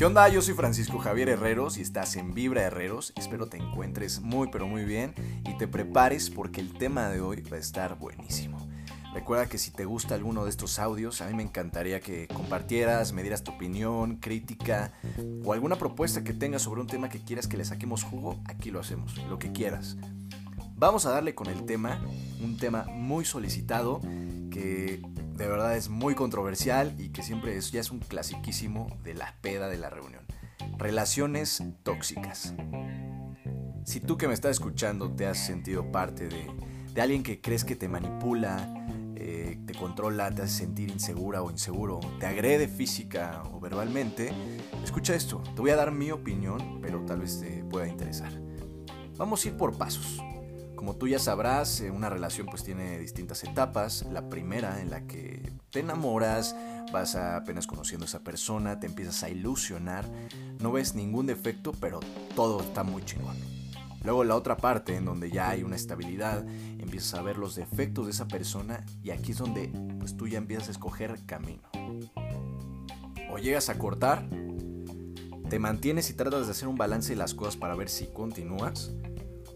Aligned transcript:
¿Qué 0.00 0.06
onda? 0.06 0.26
Yo 0.30 0.40
soy 0.40 0.54
Francisco 0.54 0.98
Javier 0.98 1.28
Herreros 1.28 1.76
y 1.76 1.82
estás 1.82 2.16
en 2.16 2.32
Vibra 2.32 2.62
Herreros. 2.62 3.12
Espero 3.16 3.48
te 3.48 3.58
encuentres 3.58 4.22
muy 4.22 4.48
pero 4.50 4.66
muy 4.66 4.86
bien 4.86 5.12
y 5.44 5.58
te 5.58 5.68
prepares 5.68 6.30
porque 6.30 6.62
el 6.62 6.72
tema 6.72 7.10
de 7.10 7.20
hoy 7.20 7.42
va 7.42 7.58
a 7.58 7.60
estar 7.60 7.98
buenísimo. 7.98 8.66
Recuerda 9.12 9.44
que 9.44 9.58
si 9.58 9.70
te 9.72 9.84
gusta 9.84 10.14
alguno 10.14 10.44
de 10.44 10.48
estos 10.48 10.78
audios, 10.78 11.20
a 11.20 11.26
mí 11.26 11.34
me 11.34 11.42
encantaría 11.42 12.00
que 12.00 12.28
compartieras, 12.28 13.12
me 13.12 13.20
dieras 13.20 13.44
tu 13.44 13.50
opinión, 13.50 14.16
crítica 14.16 14.90
o 15.44 15.52
alguna 15.52 15.76
propuesta 15.76 16.24
que 16.24 16.32
tengas 16.32 16.62
sobre 16.62 16.80
un 16.80 16.86
tema 16.86 17.10
que 17.10 17.22
quieras 17.22 17.46
que 17.46 17.58
le 17.58 17.66
saquemos 17.66 18.02
jugo, 18.02 18.40
aquí 18.46 18.70
lo 18.70 18.80
hacemos, 18.80 19.18
lo 19.28 19.38
que 19.38 19.52
quieras. 19.52 19.98
Vamos 20.76 21.04
a 21.04 21.10
darle 21.10 21.34
con 21.34 21.48
el 21.48 21.66
tema, 21.66 22.00
un 22.42 22.56
tema 22.56 22.86
muy 22.88 23.26
solicitado 23.26 24.00
que 24.50 25.02
de 25.40 25.48
verdad 25.48 25.74
es 25.74 25.88
muy 25.88 26.14
controversial 26.14 26.94
y 26.98 27.08
que 27.08 27.22
siempre 27.22 27.56
es, 27.56 27.72
ya 27.72 27.80
es 27.80 27.90
un 27.90 28.00
clasiquísimo 28.00 28.98
de 29.02 29.14
la 29.14 29.36
peda 29.40 29.68
de 29.68 29.78
la 29.78 29.88
reunión. 29.88 30.26
Relaciones 30.76 31.64
tóxicas. 31.82 32.54
Si 33.86 34.00
tú 34.00 34.18
que 34.18 34.28
me 34.28 34.34
estás 34.34 34.50
escuchando 34.50 35.10
te 35.10 35.26
has 35.26 35.38
sentido 35.38 35.90
parte 35.90 36.28
de, 36.28 36.46
de 36.92 37.00
alguien 37.00 37.22
que 37.22 37.40
crees 37.40 37.64
que 37.64 37.74
te 37.74 37.88
manipula, 37.88 38.74
eh, 39.16 39.58
te 39.64 39.74
controla, 39.74 40.30
te 40.30 40.42
hace 40.42 40.58
sentir 40.58 40.90
insegura 40.90 41.40
o 41.40 41.50
inseguro, 41.50 42.00
te 42.18 42.26
agrede 42.26 42.68
física 42.68 43.42
o 43.50 43.60
verbalmente, 43.60 44.34
escucha 44.84 45.14
esto, 45.14 45.42
te 45.54 45.62
voy 45.62 45.70
a 45.70 45.76
dar 45.76 45.90
mi 45.90 46.10
opinión, 46.10 46.80
pero 46.82 47.00
tal 47.06 47.20
vez 47.20 47.40
te 47.40 47.64
pueda 47.64 47.88
interesar. 47.88 48.30
Vamos 49.16 49.42
a 49.42 49.48
ir 49.48 49.56
por 49.56 49.78
pasos. 49.78 50.20
Como 50.80 50.96
tú 50.96 51.08
ya 51.08 51.18
sabrás, 51.18 51.82
eh, 51.82 51.90
una 51.90 52.08
relación 52.08 52.46
pues 52.46 52.64
tiene 52.64 52.98
distintas 52.98 53.44
etapas. 53.44 54.06
La 54.10 54.30
primera 54.30 54.80
en 54.80 54.88
la 54.88 55.06
que 55.06 55.52
te 55.68 55.80
enamoras, 55.80 56.56
vas 56.90 57.16
apenas 57.16 57.66
conociendo 57.66 58.06
a 58.06 58.08
esa 58.08 58.20
persona, 58.20 58.80
te 58.80 58.86
empiezas 58.86 59.22
a 59.22 59.28
ilusionar, 59.28 60.06
no 60.58 60.72
ves 60.72 60.94
ningún 60.94 61.26
defecto, 61.26 61.72
pero 61.72 62.00
todo 62.34 62.62
está 62.62 62.82
muy 62.82 63.04
chingón. 63.04 63.36
Luego 64.04 64.24
la 64.24 64.34
otra 64.34 64.56
parte 64.56 64.96
en 64.96 65.04
donde 65.04 65.30
ya 65.30 65.50
hay 65.50 65.64
una 65.64 65.76
estabilidad, 65.76 66.48
empiezas 66.78 67.12
a 67.12 67.20
ver 67.20 67.36
los 67.36 67.56
defectos 67.56 68.06
de 68.06 68.12
esa 68.12 68.26
persona 68.26 68.86
y 69.02 69.10
aquí 69.10 69.32
es 69.32 69.38
donde 69.38 69.70
pues 69.98 70.16
tú 70.16 70.28
ya 70.28 70.38
empiezas 70.38 70.68
a 70.68 70.70
escoger 70.70 71.26
camino. 71.26 71.68
O 73.30 73.36
llegas 73.36 73.68
a 73.68 73.76
cortar, 73.76 74.26
te 75.50 75.58
mantienes 75.58 76.08
y 76.08 76.14
tratas 76.14 76.46
de 76.46 76.52
hacer 76.52 76.68
un 76.68 76.76
balance 76.76 77.10
de 77.10 77.16
las 77.16 77.34
cosas 77.34 77.58
para 77.58 77.74
ver 77.74 77.90
si 77.90 78.06
continúas, 78.06 78.94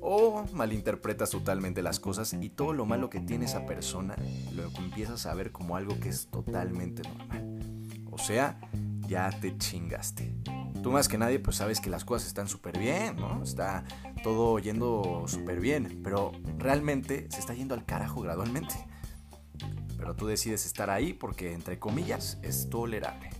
o 0.06 0.44
malinterpretas 0.52 1.30
totalmente 1.30 1.80
las 1.80 1.98
cosas 1.98 2.34
y 2.34 2.50
todo 2.50 2.74
lo 2.74 2.84
malo 2.84 3.08
que 3.08 3.20
tiene 3.20 3.46
esa 3.46 3.64
persona 3.64 4.14
lo 4.52 4.64
empiezas 4.76 5.24
a 5.24 5.32
ver 5.32 5.50
como 5.50 5.76
algo 5.76 5.98
que 5.98 6.10
es 6.10 6.26
totalmente 6.26 7.02
normal. 7.08 7.58
O 8.10 8.18
sea, 8.18 8.60
ya 9.08 9.30
te 9.30 9.56
chingaste. 9.56 10.34
Tú 10.82 10.92
más 10.92 11.08
que 11.08 11.16
nadie 11.16 11.38
pues 11.38 11.56
sabes 11.56 11.80
que 11.80 11.88
las 11.88 12.04
cosas 12.04 12.28
están 12.28 12.48
súper 12.48 12.78
bien, 12.78 13.16
¿no? 13.16 13.42
Está 13.42 13.84
todo 14.22 14.58
yendo 14.58 15.24
súper 15.26 15.58
bien, 15.58 16.02
pero 16.04 16.32
realmente 16.58 17.26
se 17.30 17.40
está 17.40 17.54
yendo 17.54 17.74
al 17.74 17.86
carajo 17.86 18.20
gradualmente. 18.20 18.74
Pero 19.96 20.14
tú 20.14 20.26
decides 20.26 20.66
estar 20.66 20.90
ahí 20.90 21.14
porque, 21.14 21.54
entre 21.54 21.78
comillas, 21.78 22.38
es 22.42 22.68
tolerable. 22.68 23.30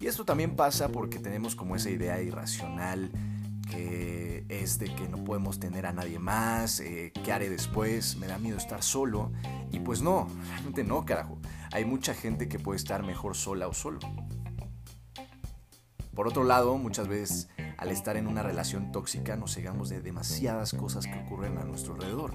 Y 0.00 0.06
esto 0.06 0.24
también 0.24 0.56
pasa 0.56 0.88
porque 0.88 1.18
tenemos 1.18 1.54
como 1.54 1.76
esa 1.76 1.90
idea 1.90 2.22
irracional 2.22 3.10
que 3.70 4.44
es 4.48 4.78
de 4.78 4.94
que 4.94 5.08
no 5.08 5.22
podemos 5.24 5.60
tener 5.60 5.86
a 5.86 5.92
nadie 5.92 6.18
más, 6.18 6.80
eh, 6.80 7.12
qué 7.24 7.32
haré 7.32 7.50
después, 7.50 8.16
me 8.16 8.26
da 8.26 8.38
miedo 8.38 8.56
estar 8.56 8.82
solo. 8.82 9.32
Y 9.70 9.80
pues 9.80 10.02
no, 10.02 10.28
realmente 10.48 10.84
no, 10.84 11.04
carajo. 11.04 11.38
Hay 11.72 11.84
mucha 11.84 12.14
gente 12.14 12.48
que 12.48 12.58
puede 12.58 12.76
estar 12.76 13.02
mejor 13.02 13.36
sola 13.36 13.68
o 13.68 13.74
solo. 13.74 13.98
Por 16.14 16.28
otro 16.28 16.44
lado, 16.44 16.78
muchas 16.78 17.08
veces 17.08 17.48
al 17.76 17.90
estar 17.90 18.16
en 18.16 18.26
una 18.26 18.42
relación 18.42 18.90
tóxica 18.90 19.36
nos 19.36 19.54
cegamos 19.54 19.90
de 19.90 20.00
demasiadas 20.00 20.72
cosas 20.72 21.06
que 21.06 21.18
ocurren 21.18 21.58
a 21.58 21.64
nuestro 21.64 21.94
alrededor. 21.94 22.32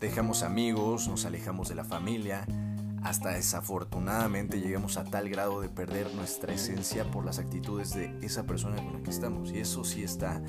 Dejamos 0.00 0.42
amigos, 0.42 1.08
nos 1.08 1.26
alejamos 1.26 1.68
de 1.68 1.74
la 1.74 1.84
familia, 1.84 2.46
hasta 3.04 3.30
desafortunadamente 3.30 4.60
llegamos 4.60 4.96
a 4.96 5.04
tal 5.04 5.28
grado 5.28 5.60
de 5.60 5.68
perder 5.68 6.12
nuestra 6.14 6.54
esencia 6.54 7.10
por 7.10 7.24
las 7.24 7.38
actitudes 7.38 7.94
de 7.94 8.18
esa 8.22 8.44
persona 8.44 8.76
con 8.76 8.94
la 8.94 9.02
que 9.02 9.10
estamos. 9.10 9.52
Y 9.52 9.58
eso 9.58 9.84
sí 9.84 10.02
está 10.02 10.42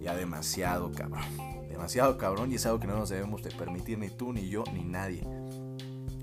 ya 0.00 0.14
demasiado 0.14 0.92
cabrón. 0.92 1.24
Demasiado 1.68 2.16
cabrón 2.16 2.52
y 2.52 2.54
es 2.54 2.64
algo 2.64 2.78
que 2.78 2.86
no 2.86 2.96
nos 2.96 3.08
debemos 3.08 3.42
de 3.42 3.50
permitir 3.50 3.98
ni 3.98 4.08
tú, 4.08 4.32
ni 4.32 4.48
yo, 4.48 4.62
ni 4.72 4.84
nadie. 4.84 5.26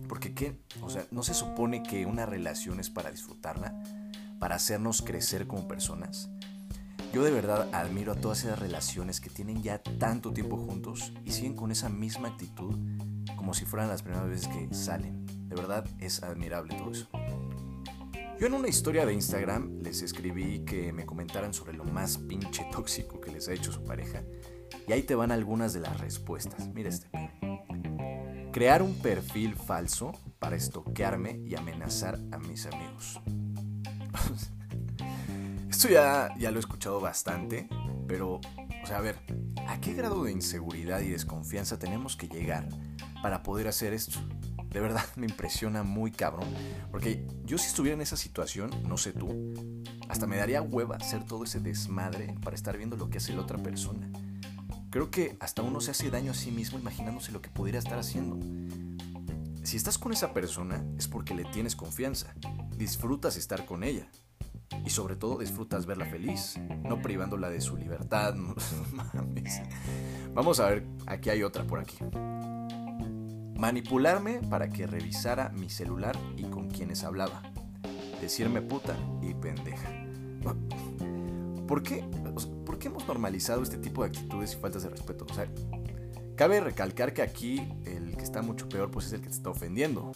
Porque 0.07 0.33
qué, 0.33 0.57
o 0.81 0.89
sea, 0.89 1.05
no 1.11 1.21
se 1.21 1.33
supone 1.33 1.83
que 1.83 2.05
una 2.05 2.25
relación 2.25 2.79
es 2.79 2.89
para 2.89 3.11
disfrutarla 3.11 3.75
para 4.39 4.55
hacernos 4.55 5.01
crecer 5.01 5.47
como 5.47 5.67
personas. 5.67 6.29
Yo 7.13 7.23
de 7.23 7.31
verdad 7.31 7.69
admiro 7.73 8.13
a 8.13 8.15
todas 8.15 8.43
esas 8.43 8.59
relaciones 8.59 9.21
que 9.21 9.29
tienen 9.29 9.61
ya 9.61 9.81
tanto 9.81 10.33
tiempo 10.33 10.57
juntos 10.57 11.13
y 11.23 11.31
siguen 11.31 11.55
con 11.55 11.71
esa 11.71 11.87
misma 11.89 12.29
actitud 12.29 12.75
como 13.35 13.53
si 13.53 13.65
fueran 13.65 13.89
las 13.89 14.01
primeras 14.01 14.27
veces 14.27 14.47
que 14.47 14.73
salen. 14.73 15.22
De 15.53 15.61
verdad 15.61 15.85
es 15.99 16.23
admirable 16.23 16.75
todo 16.75 16.89
eso. 16.89 17.07
Yo 18.39 18.47
en 18.47 18.55
una 18.55 18.69
historia 18.69 19.05
de 19.05 19.13
Instagram 19.13 19.83
les 19.83 20.01
escribí 20.01 20.65
que 20.65 20.91
me 20.91 21.05
comentaran 21.05 21.53
sobre 21.53 21.73
lo 21.73 21.83
más 21.83 22.17
pinche 22.17 22.65
tóxico 22.71 23.21
que 23.21 23.31
les 23.31 23.47
ha 23.47 23.53
hecho 23.53 23.71
su 23.71 23.83
pareja 23.83 24.23
y 24.87 24.93
ahí 24.93 25.03
te 25.03 25.13
van 25.13 25.31
algunas 25.31 25.73
de 25.73 25.81
las 25.81 25.99
respuestas. 25.99 26.69
Mira 26.69 26.89
este. 26.89 27.07
Crear 28.51 28.81
un 28.81 28.95
perfil 28.95 29.55
falso 29.55 30.13
para 30.39 30.55
estoquearme 30.55 31.39
y 31.45 31.53
amenazar 31.53 32.19
a 32.31 32.39
mis 32.39 32.65
amigos. 32.65 33.21
Esto 35.69 35.87
ya, 35.87 36.33
ya 36.35 36.49
lo 36.49 36.57
he 36.57 36.61
escuchado 36.61 36.99
bastante, 36.99 37.69
pero, 38.07 38.37
o 38.37 38.87
sea, 38.87 38.97
a 38.97 39.01
ver, 39.01 39.19
¿a 39.67 39.79
qué 39.79 39.93
grado 39.93 40.23
de 40.23 40.31
inseguridad 40.31 41.01
y 41.01 41.09
desconfianza 41.09 41.77
tenemos 41.77 42.15
que 42.15 42.27
llegar 42.27 42.67
para 43.21 43.43
poder 43.43 43.67
hacer 43.67 43.93
esto? 43.93 44.19
De 44.73 44.79
verdad 44.79 45.05
me 45.15 45.27
impresiona 45.27 45.83
muy 45.83 46.11
cabrón, 46.11 46.49
porque 46.91 47.25
yo 47.45 47.59
si 47.59 47.67
estuviera 47.67 47.93
en 47.93 48.01
esa 48.01 48.17
situación, 48.17 48.71
no 48.87 48.97
sé 48.97 49.13
tú, 49.13 49.53
hasta 50.09 50.25
me 50.25 50.37
daría 50.37 50.63
hueva 50.63 50.95
hacer 50.95 51.23
todo 51.23 51.43
ese 51.43 51.59
desmadre 51.59 52.35
para 52.43 52.55
estar 52.55 52.75
viendo 52.75 52.97
lo 52.97 53.09
que 53.09 53.19
hace 53.19 53.33
la 53.33 53.41
otra 53.41 53.59
persona. 53.59 54.09
Creo 54.89 55.11
que 55.11 55.37
hasta 55.39 55.61
uno 55.61 55.79
se 55.79 55.91
hace 55.91 56.09
daño 56.09 56.31
a 56.31 56.35
sí 56.35 56.51
mismo 56.51 56.79
imaginándose 56.79 57.31
lo 57.31 57.41
que 57.41 57.49
pudiera 57.49 57.77
estar 57.77 57.99
haciendo. 57.99 58.39
Si 59.63 59.77
estás 59.77 59.97
con 59.97 60.11
esa 60.11 60.33
persona 60.33 60.83
es 60.97 61.07
porque 61.07 61.35
le 61.35 61.45
tienes 61.45 61.75
confianza, 61.75 62.33
disfrutas 62.75 63.37
estar 63.37 63.65
con 63.65 63.83
ella 63.83 64.07
y 64.85 64.89
sobre 64.89 65.15
todo 65.15 65.37
disfrutas 65.37 65.85
verla 65.85 66.05
feliz, 66.05 66.59
no 66.83 67.01
privándola 67.01 67.49
de 67.49 67.61
su 67.61 67.77
libertad. 67.77 68.35
Vamos 70.33 70.59
a 70.59 70.67
ver, 70.67 70.87
aquí 71.05 71.29
hay 71.29 71.43
otra 71.43 71.63
por 71.63 71.79
aquí. 71.79 71.97
Manipularme 73.63 74.41
para 74.49 74.67
que 74.67 74.85
revisara 74.85 75.47
mi 75.47 75.69
celular 75.69 76.17
y 76.35 76.43
con 76.43 76.69
quienes 76.69 77.05
hablaba. 77.05 77.41
Decirme 78.19 78.61
puta 78.61 78.93
y 79.21 79.33
pendeja. 79.35 79.89
¿Por 81.65 81.81
qué, 81.81 82.03
¿Por 82.65 82.77
qué 82.77 82.89
hemos 82.89 83.07
normalizado 83.07 83.63
este 83.63 83.77
tipo 83.77 84.03
de 84.03 84.09
actitudes 84.09 84.51
y 84.51 84.57
faltas 84.57 84.83
de 84.83 84.89
respeto? 84.89 85.25
O 85.29 85.33
sea, 85.33 85.47
cabe 86.35 86.59
recalcar 86.59 87.13
que 87.13 87.21
aquí 87.21 87.65
el 87.85 88.17
que 88.17 88.23
está 88.23 88.41
mucho 88.41 88.67
peor 88.67 88.91
pues 88.91 89.05
es 89.05 89.13
el 89.13 89.21
que 89.21 89.29
te 89.29 89.35
está 89.35 89.51
ofendiendo. 89.51 90.11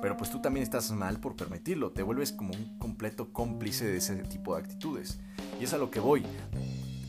Pero 0.00 0.16
pues 0.16 0.30
tú 0.30 0.40
también 0.40 0.62
estás 0.62 0.90
mal 0.90 1.20
por 1.20 1.36
permitirlo, 1.36 1.90
te 1.90 2.02
vuelves 2.02 2.32
como 2.32 2.54
un 2.54 2.78
completo 2.78 3.34
cómplice 3.34 3.84
de 3.84 3.98
ese 3.98 4.16
tipo 4.22 4.54
de 4.54 4.62
actitudes. 4.62 5.20
Y 5.60 5.64
es 5.64 5.74
a 5.74 5.76
lo 5.76 5.90
que 5.90 6.00
voy. 6.00 6.24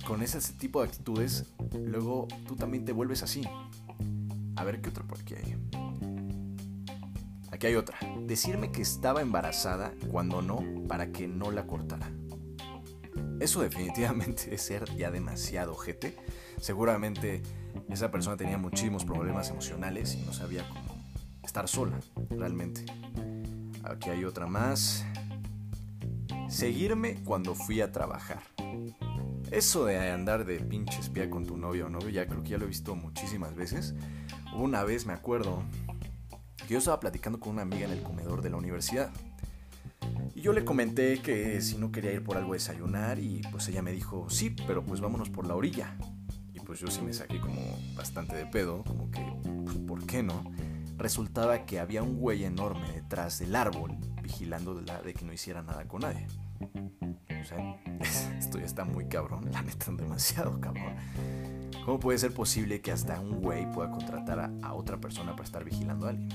Con 0.06 0.24
ese 0.24 0.42
tipo 0.58 0.82
de 0.82 0.90
actitudes, 0.90 1.46
luego 1.72 2.28
tú 2.46 2.58
también 2.58 2.84
te 2.84 2.92
vuelves 2.92 3.24
así. 3.24 3.44
A 4.60 4.64
ver 4.66 4.82
qué 4.82 4.90
otro 4.90 5.08
por 5.08 5.18
aquí 5.18 5.36
hay. 5.36 5.56
Aquí 7.50 7.68
hay 7.68 7.76
otra. 7.76 7.98
Decirme 8.28 8.74
que 8.74 8.82
estaba 8.82 9.22
embarazada 9.22 9.94
cuando 10.12 10.42
no, 10.42 10.62
para 10.90 11.14
que 11.14 11.30
no 11.30 11.50
la 11.50 11.66
cortara. 11.66 12.12
Eso 13.40 13.62
definitivamente 13.62 14.54
es 14.54 14.62
ser 14.62 14.94
ya 14.98 15.12
demasiado 15.12 15.72
ojete. 15.72 16.18
Seguramente 16.60 17.42
esa 17.90 18.12
persona 18.12 18.36
tenía 18.36 18.58
muchísimos 18.58 19.06
problemas 19.06 19.50
emocionales 19.50 20.16
y 20.16 20.26
no 20.26 20.34
sabía 20.34 20.68
cómo 20.68 21.06
estar 21.42 21.70
sola, 21.70 21.98
realmente. 22.30 22.84
Aquí 23.86 24.10
hay 24.10 24.26
otra 24.26 24.46
más. 24.46 25.06
Seguirme 26.50 27.16
cuando 27.24 27.56
fui 27.56 27.80
a 27.80 27.94
trabajar. 27.94 28.44
Eso 29.52 29.86
de 29.86 30.12
andar 30.12 30.46
de 30.46 30.60
pinche 30.60 31.00
espía 31.00 31.30
con 31.30 31.46
tu 31.46 31.58
novio 31.58 31.86
o 31.86 31.90
novio, 31.90 32.10
ya 32.10 32.28
creo 32.28 32.44
que 32.44 32.50
ya 32.50 32.58
lo 32.58 32.66
he 32.66 32.68
visto 32.68 32.94
muchísimas 32.96 33.56
veces. 33.56 33.96
Una 34.54 34.84
vez 34.84 35.06
me 35.06 35.14
acuerdo 35.14 35.64
que 36.68 36.74
yo 36.74 36.80
estaba 36.80 37.00
platicando 37.00 37.40
con 37.40 37.54
una 37.54 37.62
amiga 37.62 37.86
en 37.86 37.92
el 37.92 38.04
comedor 38.04 38.42
de 38.42 38.50
la 38.50 38.58
universidad. 38.58 39.12
Y 40.36 40.42
yo 40.42 40.54
le 40.54 40.64
comenté 40.64 41.22
que 41.22 41.62
si 41.62 41.78
no 41.78 41.92
quería 41.92 42.14
ir 42.14 42.24
por 42.24 42.38
algo 42.38 42.52
a 42.52 42.56
desayunar 42.56 43.20
y 43.20 43.42
pues 43.52 43.68
ella 43.68 43.82
me 43.82 43.92
dijo, 43.92 44.30
sí, 44.30 44.56
pero 44.68 44.84
pues 44.84 45.02
vámonos 45.02 45.30
por 45.30 45.48
la 45.48 45.56
orilla. 45.56 45.98
Y 46.54 46.60
pues 46.60 46.80
yo 46.80 46.88
sí 46.88 47.02
me 47.02 47.14
saqué 47.14 47.40
como 47.40 47.62
bastante 47.96 48.36
de 48.36 48.46
pedo, 48.46 48.84
como 48.84 49.10
que, 49.12 49.26
pues, 49.66 49.78
¿por 49.78 50.06
qué 50.06 50.24
no? 50.24 50.44
resultaba 51.00 51.66
que 51.66 51.80
había 51.80 52.04
un 52.04 52.20
güey 52.20 52.44
enorme 52.44 52.92
detrás 52.92 53.40
del 53.40 53.56
árbol 53.56 53.98
vigilando 54.22 54.76
de 54.76 55.14
que 55.14 55.26
no 55.26 55.34
hiciera 55.34 55.64
nada 55.64 55.88
con 55.88 56.02
nadie. 56.02 56.28
O 56.62 57.46
sea, 57.46 57.82
esto 58.38 58.60
ya 58.60 58.66
está 58.66 58.86
muy 58.86 59.08
cabrón, 59.08 59.50
la 59.52 59.62
neta, 59.62 59.92
demasiado 59.92 60.60
cabrón. 60.60 60.96
¿Cómo 61.86 62.00
puede 62.00 62.18
ser 62.18 62.34
posible 62.34 62.82
que 62.82 62.92
hasta 62.92 63.20
un 63.20 63.42
güey 63.42 63.72
pueda 63.72 63.90
contratar 63.90 64.40
a, 64.40 64.52
a 64.62 64.74
otra 64.74 65.00
persona 65.00 65.32
para 65.32 65.44
estar 65.44 65.64
vigilando 65.64 66.06
a 66.06 66.10
alguien? 66.10 66.30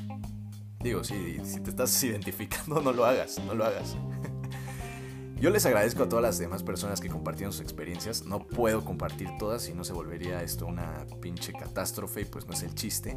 Digo, 0.85 1.02
si, 1.02 1.41
si 1.44 1.61
te 1.61 1.70
estás 1.70 2.02
identificando, 2.02 2.81
no 2.82 2.93
lo 2.93 3.06
hagas, 3.06 3.38
no 3.46 3.55
lo 3.55 3.64
hagas. 3.64 3.96
Yo 5.41 5.50
les 5.50 5.67
agradezco 5.67 6.02
a 6.02 6.08
todas 6.08 6.23
las 6.23 6.38
demás 6.38 6.62
personas 6.62 7.00
que 7.00 7.08
compartieron 7.08 7.52
sus 7.52 7.62
experiencias. 7.62 8.25
No 8.25 8.46
puedo 8.46 8.85
compartir 8.85 9.29
todas, 9.38 9.62
si 9.62 9.75
no 9.75 9.85
se 9.85 9.93
volvería 9.93 10.43
esto 10.43 10.67
una 10.67 11.06
pinche 11.20 11.52
catástrofe 11.52 12.23
y 12.23 12.25
pues 12.25 12.47
no 12.47 12.52
es 12.52 12.62
el 12.62 12.75
chiste. 12.75 13.17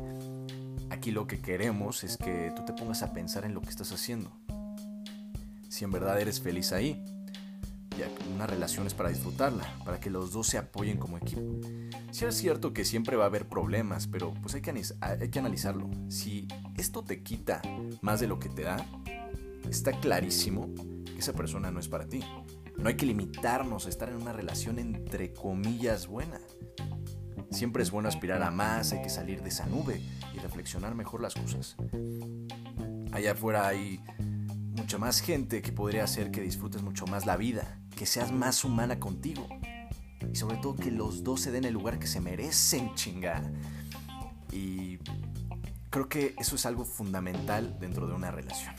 Aquí 0.89 1.11
lo 1.11 1.27
que 1.27 1.39
queremos 1.39 2.03
es 2.03 2.17
que 2.17 2.53
tú 2.55 2.63
te 2.65 2.73
pongas 2.73 3.03
a 3.03 3.13
pensar 3.13 3.45
en 3.45 3.53
lo 3.53 3.61
que 3.61 3.69
estás 3.69 3.91
haciendo. 3.91 4.31
Si 5.69 5.83
en 5.83 5.91
verdad 5.91 6.19
eres 6.19 6.41
feliz 6.41 6.71
ahí. 6.71 7.03
Ya 7.97 8.09
una 8.35 8.45
relación 8.45 8.85
es 8.85 8.93
para 8.93 9.09
disfrutarla, 9.09 9.65
para 9.83 9.99
que 9.99 10.11
los 10.11 10.31
dos 10.31 10.47
se 10.47 10.59
apoyen 10.59 10.97
como 10.97 11.17
equipo. 11.17 11.41
Si 12.11 12.25
es 12.25 12.35
cierto 12.35 12.71
que 12.71 12.85
siempre 12.85 13.17
va 13.17 13.23
a 13.23 13.27
haber 13.27 13.47
problemas, 13.47 14.05
pero 14.05 14.33
pues 14.35 14.53
hay 14.53 14.61
que, 14.61 14.83
hay 15.01 15.29
que 15.29 15.39
analizarlo. 15.39 15.89
Si 16.07 16.47
esto 16.77 17.03
te 17.03 17.23
quita 17.23 17.61
más 18.01 18.19
de 18.19 18.27
lo 18.27 18.39
que 18.39 18.49
te 18.49 18.63
da, 18.63 18.85
está 19.69 19.91
clarísimo 19.99 20.73
que 21.05 21.17
esa 21.17 21.33
persona 21.33 21.71
no 21.71 21.79
es 21.79 21.87
para 21.87 22.05
ti. 22.05 22.19
No 22.77 22.89
hay 22.89 22.95
que 22.95 23.07
limitarnos 23.07 23.87
a 23.87 23.89
estar 23.89 24.09
en 24.09 24.17
una 24.17 24.33
relación 24.33 24.77
entre 24.77 25.33
comillas 25.33 26.05
buena. 26.05 26.39
Siempre 27.49 27.81
es 27.81 27.89
bueno 27.89 28.09
aspirar 28.09 28.43
a 28.43 28.51
más, 28.51 28.91
hay 28.91 29.01
que 29.01 29.09
salir 29.09 29.41
de 29.41 29.49
esa 29.49 29.65
nube 29.65 30.01
y 30.35 30.39
reflexionar 30.39 30.93
mejor 30.93 31.21
las 31.21 31.33
cosas. 31.33 31.75
Allá 33.11 33.31
afuera 33.31 33.67
hay 33.67 33.99
mucha 34.75 34.99
más 34.99 35.21
gente 35.21 35.61
que 35.61 35.71
podría 35.71 36.03
hacer 36.03 36.29
que 36.29 36.41
disfrutes 36.41 36.83
mucho 36.83 37.07
más 37.07 37.25
la 37.25 37.35
vida, 37.35 37.79
que 37.97 38.05
seas 38.05 38.31
más 38.31 38.63
humana 38.63 38.99
contigo. 38.99 39.45
Y 40.31 40.35
sobre 40.37 40.57
todo 40.57 40.75
que 40.75 40.91
los 40.91 41.23
dos 41.25 41.41
se 41.41 41.51
den 41.51 41.65
el 41.65 41.73
lugar 41.73 41.99
que 41.99 42.07
se 42.07 42.21
merecen 42.21 42.95
chingar. 42.95 43.43
Y 44.53 44.99
creo 45.89 46.07
que 46.07 46.33
eso 46.37 46.55
es 46.55 46.65
algo 46.65 46.85
fundamental 46.85 47.77
dentro 47.79 48.07
de 48.07 48.13
una 48.13 48.31
relación. 48.31 48.73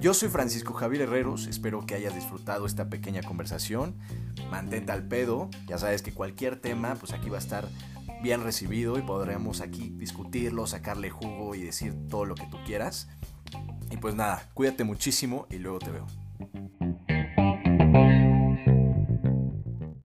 Yo 0.00 0.14
soy 0.14 0.28
Francisco 0.28 0.72
Javier 0.72 1.02
Herreros, 1.02 1.46
espero 1.46 1.84
que 1.86 1.94
hayas 1.94 2.14
disfrutado 2.14 2.66
esta 2.66 2.88
pequeña 2.88 3.22
conversación. 3.22 3.96
Mantente 4.50 4.92
al 4.92 5.06
pedo, 5.06 5.50
ya 5.66 5.78
sabes 5.78 6.02
que 6.02 6.12
cualquier 6.12 6.60
tema, 6.60 6.94
pues 6.94 7.12
aquí 7.12 7.28
va 7.28 7.36
a 7.36 7.40
estar 7.40 7.68
bien 8.22 8.42
recibido 8.42 8.98
y 8.98 9.02
podremos 9.02 9.60
aquí 9.60 9.90
discutirlo, 9.96 10.66
sacarle 10.66 11.10
jugo 11.10 11.54
y 11.54 11.62
decir 11.62 11.94
todo 12.08 12.24
lo 12.24 12.34
que 12.34 12.46
tú 12.46 12.58
quieras. 12.64 13.08
Y 13.90 13.96
pues 13.96 14.14
nada, 14.14 14.50
cuídate 14.54 14.84
muchísimo 14.84 15.46
y 15.50 15.58
luego 15.58 15.78
te 15.78 15.90
veo. 15.90 16.23